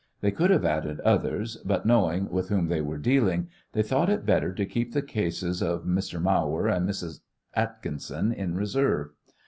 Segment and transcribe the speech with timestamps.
[0.21, 4.25] They could have added others, but, knowing with whom they were dealing, they thought it
[4.25, 6.19] better to keep the cases of Mr.
[6.19, 7.19] Mawer and Mrs.
[7.53, 9.11] Atkinson in reserve.